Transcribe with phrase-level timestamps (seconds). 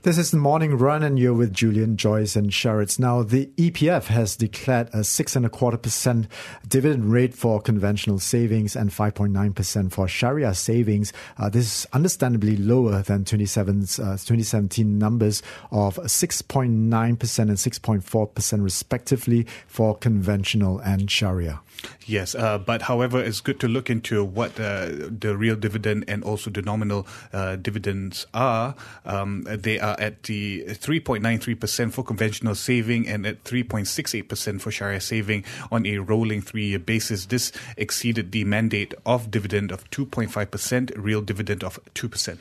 [0.00, 2.98] This is the morning run, and you're with Julian Joyce and Sharits.
[2.98, 6.26] Now, the EPF has declared a six and a quarter percent
[6.66, 11.12] dividend rate for conventional savings and 5.9% for Sharia savings.
[11.38, 19.96] Uh, this is understandably lower than 2017 uh, numbers of 6.9% and 6.4% respectively for
[19.96, 21.60] conventional and Sharia.
[22.06, 26.24] Yes, uh, but however, it's good to look into what uh, the real dividend and
[26.24, 28.74] also the nominal uh, dividends are.
[29.04, 35.44] Um, they are at the 3.93% for conventional saving and at 3.68% for Sharia saving
[35.70, 37.26] on a rolling three year basis.
[37.26, 42.38] This exceeded the mandate of dividend of 2.5%, real dividend of 2%.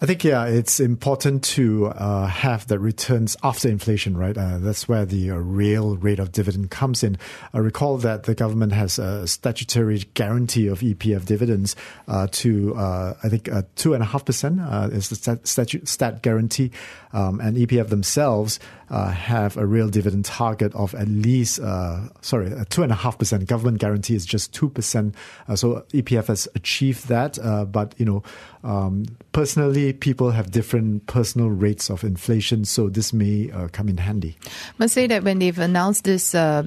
[0.00, 4.36] I think, yeah, it's important to uh, have the returns after inflation, right?
[4.36, 7.18] Uh, that's where the uh, real rate of dividend comes in.
[7.54, 11.76] I recall that the government has a statutory guarantee of EPF dividends
[12.08, 16.70] uh, to, uh, I think, 2.5% uh, is the stat, stat guarantee.
[17.12, 22.52] Um, and EPF themselves uh, have a real dividend target of at least, uh, sorry,
[22.68, 23.46] two and a half percent.
[23.46, 25.14] Government guarantee is just two percent.
[25.48, 28.22] Uh, so EPF has achieved that, uh, but you know,
[28.64, 29.55] um, personally,
[30.00, 34.36] people have different personal rates of inflation, so this may uh, come in handy.
[34.78, 36.64] Must say that when they've announced this uh,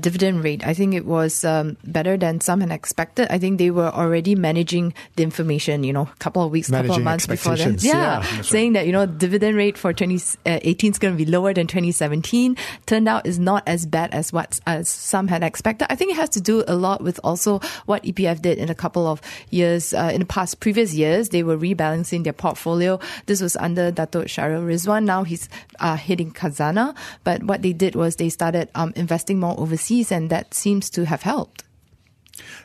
[0.00, 3.28] dividend rate, I think it was um, better than some had expected.
[3.30, 6.72] I think they were already managing the information, you know, a couple of weeks, a
[6.72, 7.82] couple of months before that.
[7.82, 8.80] Yeah, yeah saying right.
[8.80, 12.56] that you know dividend rate for 2018 is going to be lower than 2017
[12.86, 15.86] turned out is not as bad as what as some had expected.
[15.90, 18.74] I think it has to do a lot with also what EPF did in a
[18.74, 21.30] couple of years uh, in the past previous years.
[21.30, 22.98] They were rebalancing their portfolio.
[23.26, 25.04] This was under Dato Shahril Ridzuan.
[25.04, 25.48] Now he's
[25.80, 26.94] uh, hitting Khazanah.
[27.24, 31.06] But what they did was they started um, investing more overseas, and that seems to
[31.06, 31.64] have helped.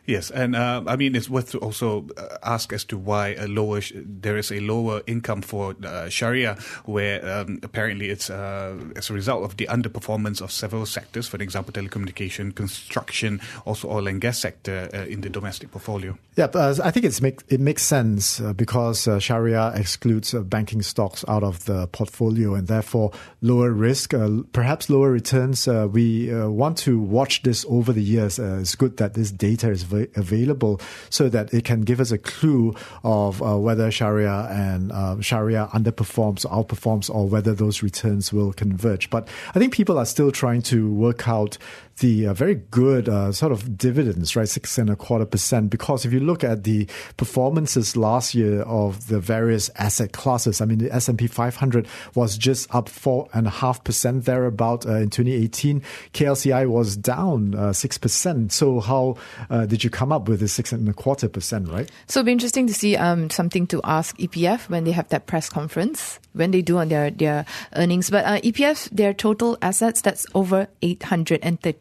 [0.05, 3.47] Yes, and uh, I mean it's worth to also uh, ask as to why a
[3.47, 8.77] lower sh- there is a lower income for uh, Sharia, where um, apparently it's uh,
[8.95, 14.07] as a result of the underperformance of several sectors, for example, telecommunication, construction, also oil
[14.07, 16.17] and gas sector uh, in the domestic portfolio.
[16.37, 21.43] Yeah, I think it's make, it makes sense uh, because Sharia excludes banking stocks out
[21.43, 23.11] of the portfolio, and therefore
[23.41, 24.13] lower risk,
[24.53, 25.67] perhaps lower returns.
[25.67, 28.39] we want to watch this over the years.
[28.39, 29.83] it's good that this data is
[30.15, 30.79] available
[31.09, 32.73] so that it can give us a clue
[33.03, 38.53] of uh, whether Sharia and uh, Sharia underperforms or outperforms or whether those returns will
[38.53, 39.09] converge.
[39.09, 41.57] But I think people are still trying to work out
[41.99, 44.47] the uh, very good uh, sort of dividends, right?
[44.47, 45.69] Six and a quarter percent.
[45.69, 46.87] Because if you look at the
[47.17, 52.73] performances last year of the various asset classes, I mean, the S&P 500 was just
[52.73, 55.81] up four and a half percent thereabout uh, in 2018.
[56.13, 58.51] KLCI was down uh, six percent.
[58.51, 59.17] So how
[59.49, 61.89] uh, did you come up with the six and a quarter percent, right?
[62.07, 65.25] So it'll be interesting to see um, something to ask EPF when they have that
[65.25, 68.09] press conference when they do on their, their earnings.
[68.09, 70.67] But uh, EPF, their total assets, that's over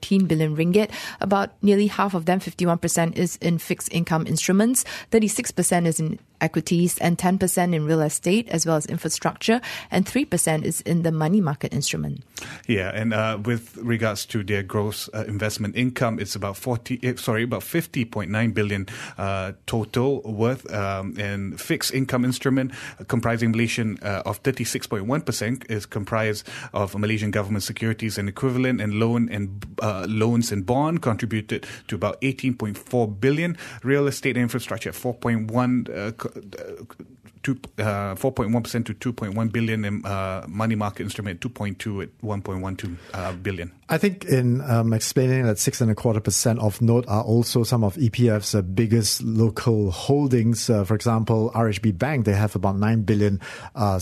[0.07, 0.91] 813 billion ringgit.
[1.21, 4.85] About nearly half of them, 51%, is in fixed income instruments.
[5.11, 9.61] 36% is in equities and 10% in real estate as well as infrastructure
[9.91, 12.23] and 3% is in the money market instrument.
[12.67, 17.15] Yeah, and uh, with regards to their gross uh, investment income, it's about 40, eh,
[17.17, 18.87] sorry, about 50.9 billion
[19.19, 22.73] uh, total worth um, in fixed income instrument
[23.09, 29.29] comprising Malaysian uh, of 36.1% is comprised of Malaysian government securities and equivalent and loan
[29.31, 33.57] and uh, loans and bond contributed to about 18.4 billion.
[33.83, 40.75] Real estate and infrastructure at 4.1 uh, uh, 4.1% to 2.1 billion in uh, money
[40.75, 43.71] market instrument, 2.2 at 1.12 uh, billion.
[43.89, 47.63] I think in um, explaining that six and a quarter percent of note are also
[47.63, 50.69] some of EPF's uh, biggest local holdings.
[50.69, 53.41] Uh, for example, RHB Bank, they have about 9 billion
[53.77, 54.01] uh,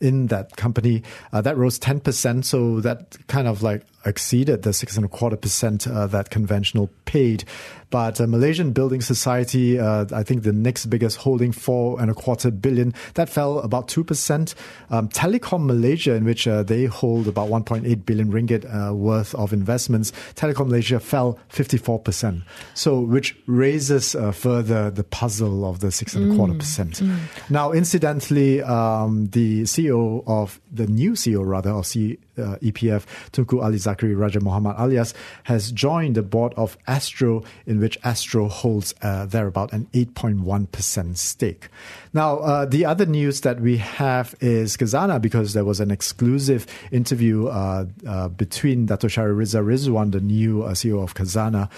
[0.00, 1.02] in that company.
[1.32, 2.44] that rose 10%.
[2.44, 6.88] So that kind of like exceeded the six and a quarter percent uh, that conventional
[7.04, 7.44] paid.
[7.90, 12.14] But uh, Malaysian Building Society, uh, I think the next biggest holding, four and a
[12.14, 14.54] quarter billion, that fell about two percent.
[14.90, 19.52] Um, Telekom Malaysia, in which uh, they hold about 1.8 billion ringgit uh, worth of
[19.52, 22.42] investments, Telekom Malaysia fell 54 percent.
[22.74, 26.94] So, which raises uh, further the puzzle of the six and a quarter mm, percent.
[27.02, 27.18] Mm.
[27.50, 33.60] Now, incidentally, um, the CEO of the new CEO rather of C uh, EPF, Tunku
[33.60, 39.26] Alizakri Raja Muhammad Alias, has joined the board of Astro, in which Astro holds uh,
[39.26, 41.68] there about an 8.1% stake.
[42.12, 46.66] Now, uh, the other news that we have is Khazanah, because there was an exclusive
[46.90, 51.68] interview uh, uh, between Dato Shahril Ridza Ridzuan, the new uh, CEO of Khazanah,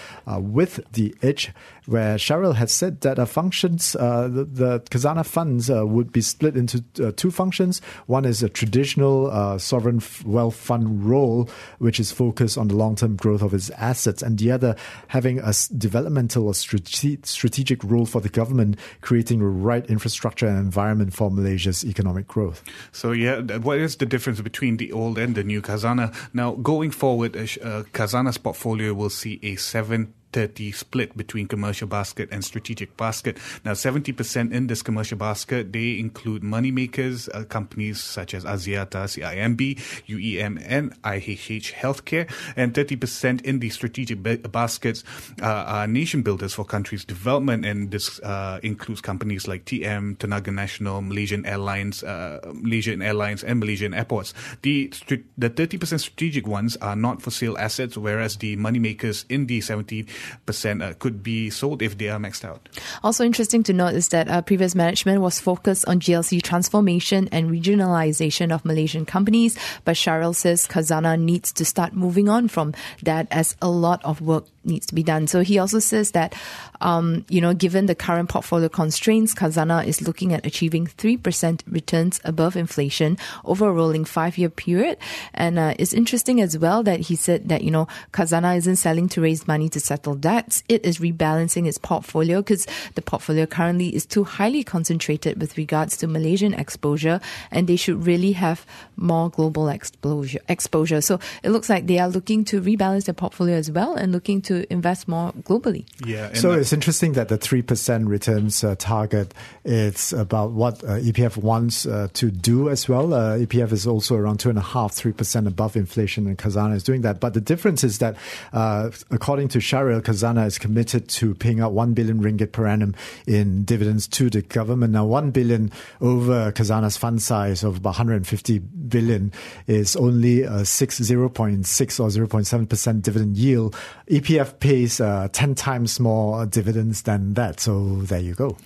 [0.40, 1.52] with The Edge,
[1.86, 6.82] where Shahril had said that functions, the, the Khazanah funds would be split into
[7.12, 7.80] two functions.
[8.06, 11.48] One is a traditional sovereign wealth style fund role,
[11.78, 14.76] which is focused on the long term growth of its assets, and the other
[15.08, 20.58] having a developmental or strate- strategic role for the government, creating the right infrastructure and
[20.58, 22.62] environment for Malaysia's economic growth.
[22.92, 26.14] So, yeah, what is the difference between the old and the new Khazanah?
[26.32, 32.28] Now, going forward, uh, Khazanah's portfolio will see a 7 Thirty split between commercial basket
[32.30, 33.38] and strategic basket.
[33.64, 39.76] Now, 70% in this commercial basket, they include moneymakers, uh, companies such as Axiata, CIMB,
[40.06, 45.04] UEM, and IHH Healthcare, and 30% in the strategic ba- baskets
[45.42, 50.52] uh, are nation builders for countries' development, and this uh, includes companies like TM, Tenaga
[50.52, 54.34] Nasional, Malaysian Airlines, uh, Malaysian Airlines, and Malaysian Airports.
[54.62, 54.92] The,
[55.36, 60.06] the 30% strategic ones are not for sale assets, whereas the moneymakers in the 70
[60.48, 62.68] uh, could be sold if they are maxed out.
[63.02, 67.50] Also interesting to note is that uh, previous management was focused on GLC transformation and
[67.50, 73.26] regionalization of Malaysian companies, but Shahril says Khazanah needs to start moving on from that
[73.30, 75.26] as a lot of work needs to be done.
[75.26, 76.34] So he also says that,
[76.80, 82.20] um, you know, given the current portfolio constraints, Khazanah is looking at achieving 3% returns
[82.24, 84.98] above inflation over a rolling five year period.
[85.34, 89.08] And uh, it's interesting as well that he said that, you know, Khazanah isn't selling
[89.10, 90.62] to raise money to settle debts.
[90.68, 95.96] It is rebalancing its portfolio because the portfolio currently is too highly concentrated with regards
[95.98, 97.20] to Malaysian exposure
[97.50, 98.66] and they should really have
[98.96, 100.40] more global exposure.
[100.48, 101.00] exposure.
[101.00, 104.42] So it looks like they are looking to rebalance their portfolio as well and looking
[104.42, 105.86] to invest more globally.
[106.04, 106.32] Yeah.
[106.34, 109.34] So it's interesting that the 3% returns uh, target
[109.64, 113.14] is about what uh, EPF wants uh, to do as well.
[113.14, 117.20] Uh, EPF is also around 2.5%, 3% above inflation, and Khazanah is doing that.
[117.20, 118.16] But the difference is that,
[118.52, 119.60] uh, according to
[120.00, 122.94] Khazanah is committed to paying out 1 billion ringgit per annum
[123.26, 124.92] in dividends to the government.
[124.92, 129.32] Now, 1 billion over Khazanah's fund size of about 150 billion
[129.66, 133.76] is only a 6, 0.6 or 0.7% dividend yield.
[134.10, 137.60] EPF pays uh, 10 times more dividends than that.
[137.60, 138.56] So there you go.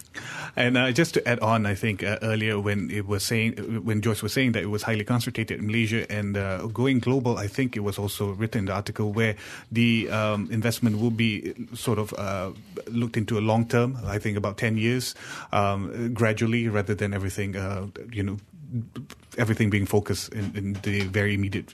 [0.57, 4.03] And uh, just to add on, I think uh, earlier when it was saying, when
[4.03, 7.47] Joyce was saying that it was highly concentrated in Malaysia and uh, going global, I
[7.47, 9.37] think it was also written in the article where
[9.71, 11.22] the um, investment will be
[11.75, 12.51] sort of uh,
[12.87, 15.15] looked into a long term, I think about 10 years,
[15.53, 18.39] um, gradually rather than everything, uh, you know,
[19.39, 21.73] everything being focused in, in the very immediate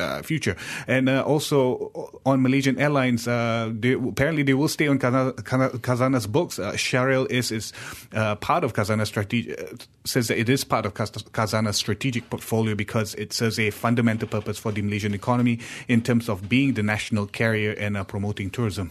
[0.00, 0.56] uh, future.
[0.86, 6.58] And uh, also on Malaysian Airlines, uh, they, apparently they will stay on Khazanah's books.
[6.58, 7.72] Uh, Shahril is is
[8.14, 9.54] uh, part of Khazanah's strategy.
[9.56, 14.26] Uh, says that it is part of Khazanah's strategic portfolio because it serves a fundamental
[14.26, 18.90] purpose for the Malaysian economy in terms of being the national carrier and promoting tourism.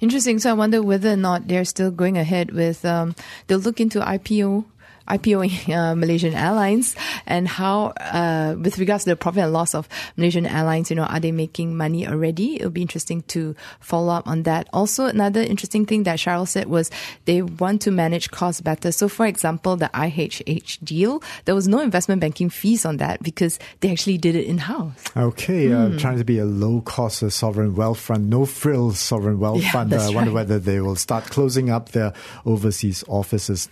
[0.00, 0.38] Interesting.
[0.38, 2.84] So I wonder whether or not they're still going ahead with.
[2.84, 3.14] Um,
[3.46, 4.64] they'll look into IPO
[5.08, 6.94] IPOing uh, Malaysian Airlines
[7.26, 11.04] and how, uh, with regards to the profit and loss of Malaysian Airlines, you know,
[11.04, 12.56] are they making money already?
[12.56, 14.68] It'll be interesting to follow up on that.
[14.72, 16.90] Also, another interesting thing that Shahril said was
[17.24, 18.92] they want to manage costs better.
[18.92, 23.58] So, for example, the IHH deal, there was no investment banking fees on that because
[23.80, 25.04] they actually did it in house.
[25.16, 25.74] Okay, mm.
[25.74, 25.96] uh, hmm.
[25.98, 29.72] trying to be a low cost uh, sovereign wealth fund, no frills sovereign wealth yeah,
[29.72, 29.92] fund.
[29.92, 30.34] Uh, I wonder right.
[30.34, 32.12] whether they will start closing up their
[32.44, 33.68] overseas offices.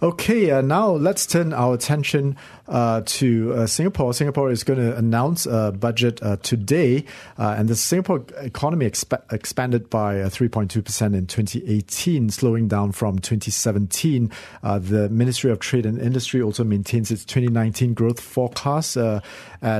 [0.00, 2.36] Okay, uh, now let's turn our attention
[2.68, 4.12] uh, to uh, Singapore.
[4.12, 7.04] Singapore is going to announce a budget uh, today,
[7.38, 13.18] uh, and the Singapore economy exp- expanded by 3.2% uh, in 2018, slowing down from
[13.18, 14.30] 2017.
[14.62, 19.22] the Ministry of Trade and Industry also maintains its 2019 growth forecast at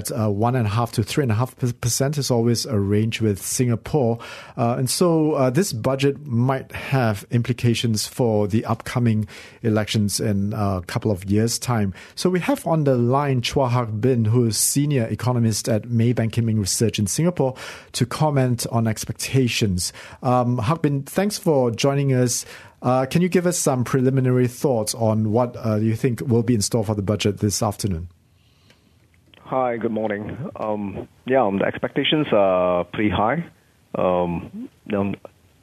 [0.07, 2.19] 1.5 to 3.5%.
[2.19, 4.19] Is always a range with Singapore.
[4.57, 9.29] and so this budget might have implications for the upcoming
[9.63, 11.93] elections in a couple of years' time.
[12.15, 15.83] So we have on on the line Chua Hak Bin, who is senior economist at
[15.83, 17.57] Maybank Kim Research in Singapore,
[17.93, 19.93] to comment on expectations.
[20.23, 22.47] Um, Hak Bin, thanks for joining us.
[22.81, 26.55] Uh, can you give us some preliminary thoughts on what uh, you think will be
[26.55, 28.09] in store for the budget this afternoon?
[29.41, 30.37] Hi, good morning.
[30.55, 33.45] Um, yeah, um, the expectations are pretty high.
[33.97, 35.17] Um, um,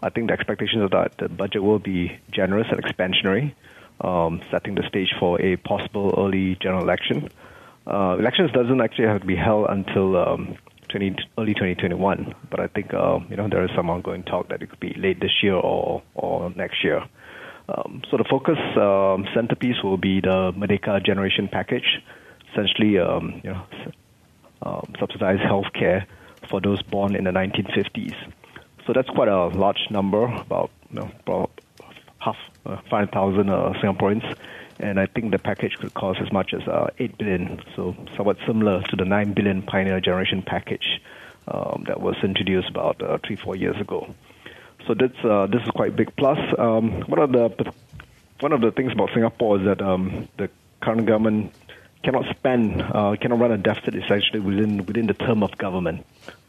[0.03, 3.53] I think the expectations are that the budget will be generous and expansionary
[4.01, 7.29] um, setting the stage for a possible early general election.
[7.87, 10.57] uh, elections doesn't actually have to be held until um,
[10.89, 12.33] 20, early 2021.
[12.49, 14.93] But I think uh, you know there is some ongoing talk that it could be
[14.97, 17.03] late this year or or next year.
[17.67, 22.01] Um, so the focus um, centerpiece will be the Merdeka Generation Package,
[22.51, 23.63] essentially um, you know
[24.61, 26.07] um, subsidized health care
[26.49, 28.15] for those born in the 1950s.
[28.85, 31.11] So that's quite a large number, about you know,
[32.25, 34.36] half uh, 5,000 uh, Singaporeans
[34.79, 38.38] and I think the package could cost as much as uh, eight billion, so somewhat
[38.46, 41.01] similar to the nine billion Pioneer Generation package
[41.48, 44.13] um, that was introduced about uh, three four years ago.
[44.86, 46.15] So that's uh, this is quite big.
[46.17, 47.74] Plus, um, one of the
[48.41, 50.50] one of the things about Singapore is that um, the
[50.82, 51.53] current government
[52.03, 56.05] cannot spend, uh, cannot run a deficit essentially within within the term of government.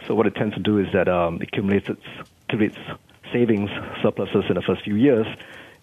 [0.07, 1.89] So what it tends to do is that um, it accumulates,
[2.49, 2.79] accumulates
[3.33, 3.71] savings
[4.03, 5.27] surpluses in the first few years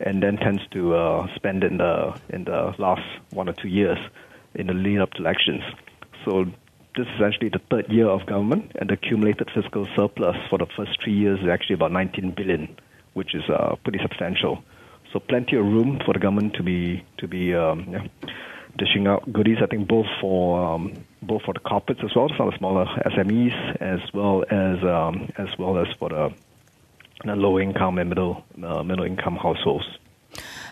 [0.04, 3.98] and then tends to uh, spend in the in the last one or two years
[4.54, 5.64] in the lead up to elections.
[6.26, 6.46] So
[6.96, 10.68] this is actually the third year of government, and the accumulated fiscal surplus for the
[10.78, 12.76] first three years is actually about 19 billion,
[13.14, 14.64] which is uh, pretty substantial.
[15.12, 18.08] So plenty of room for the government to be to be um, yeah,
[18.78, 19.58] dishing out goodies.
[19.62, 22.86] I think both for um, both for the corporates as well, some of the smaller
[23.06, 26.34] SMEs, as well as um, as well as for the
[27.26, 29.86] low income and middle uh, middle income households.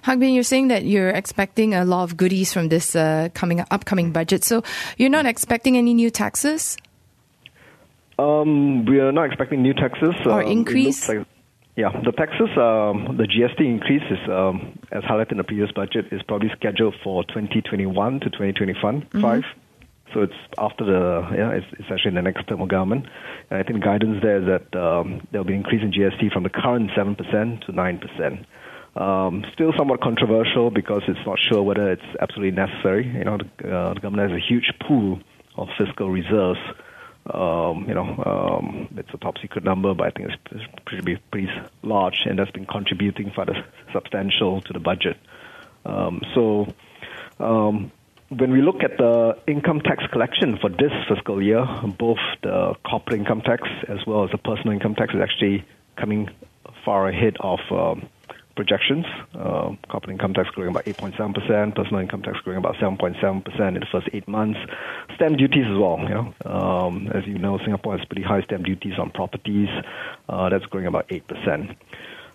[0.04, 4.12] Hak you're saying that you're expecting a lot of goodies from this uh, coming upcoming
[4.12, 4.44] budget.
[4.44, 4.64] So
[4.98, 6.78] you're not expecting any new taxes?
[8.18, 11.08] Um, we are not expecting new taxes or um, increase.
[11.08, 11.26] Like,
[11.76, 16.12] yeah, the taxes, um, the GST increase is, um, as highlighted in the previous budget,
[16.12, 18.76] is probably scheduled for 2021 to 2025.
[18.84, 19.60] Mm-hmm.
[20.14, 23.06] So it's after the yeah, it's, it's actually the next term of government.
[23.50, 26.44] And I think guidance there is that um, there'll be an increase in GST from
[26.44, 28.46] the current seven percent to nine percent.
[28.96, 33.08] Um, still somewhat controversial because it's not sure whether it's absolutely necessary.
[33.08, 35.20] You know, the, uh, the government has a huge pool
[35.56, 36.60] of fiscal reserves.
[37.34, 41.48] Um, you know, um, it's a top secret number, but I think it's pretty pretty
[41.84, 43.50] large, and that's been contributing quite
[43.94, 45.18] substantial to the budget.
[45.86, 46.68] Um, so,
[47.40, 47.92] um,
[48.38, 51.66] when we look at the income tax collection for this fiscal year,
[52.00, 55.66] both the corporate income tax as well as the personal income tax is actually
[55.98, 56.30] coming
[56.86, 58.08] far ahead of um,
[58.56, 59.06] projections.
[59.36, 63.86] Uh, corporate income tax growing about 8.7%, personal income tax growing about 7.7% in the
[63.92, 64.60] first eight months.
[65.16, 66.00] Stamp duties as well.
[66.00, 69.68] You know, um, as you know, Singapore has pretty high stamp duties on properties.
[70.30, 71.76] Uh, that's growing about 8%.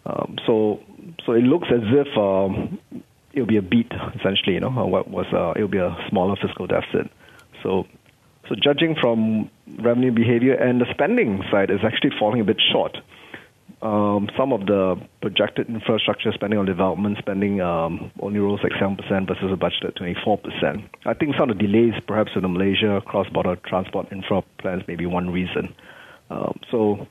[0.04, 0.80] Um, so,
[1.24, 2.78] so it looks as if um,
[3.36, 4.54] it'll be a beat essentially.
[4.54, 7.10] You know, what was uh, it'll be a smaller fiscal deficit.
[7.62, 7.86] So,
[8.48, 12.96] so judging from revenue behavior and the spending side is actually falling a bit short.
[13.82, 18.96] Um, some of the projected infrastructure spending on development spending um, only rose like 7%
[19.28, 20.88] versus a budget at 24%.
[21.04, 24.96] I think some of the delays, perhaps in the Malaysia cross-border transport infra plans, may
[24.96, 25.74] be one reason.
[26.30, 27.06] Um, so,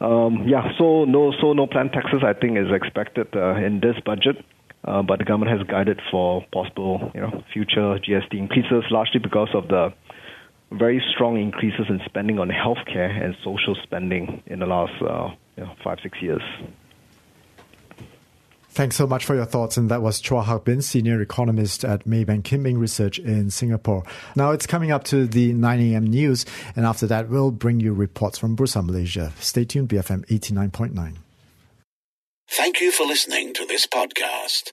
[0.00, 2.22] um, yeah, so no, so no planned taxes.
[2.22, 4.44] I think is expected uh, in this budget.
[4.86, 9.48] Uh, but the government has guided for possible, you know, future GST increases, largely because
[9.52, 9.92] of the
[10.72, 15.64] very strong increases in spending on healthcare and social spending in the last uh, you
[15.64, 16.42] know, five, six years.
[18.70, 19.78] Thanks so much for your thoughts.
[19.78, 24.04] And that was Chua Hak Bin, senior economist at Maybank Kim Eng Research in Singapore.
[24.36, 26.04] Now it's coming up to the 9 a.m.
[26.04, 26.44] news.
[26.76, 29.32] And after that, we'll bring you reports from Bursa Malaysia.
[29.40, 31.14] Stay tuned, BFM 89.9.
[32.48, 34.72] Thank you for listening to this podcast.